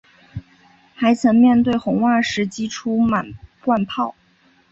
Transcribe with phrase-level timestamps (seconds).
[0.95, 4.15] 还曾面对红袜时击出满贯炮。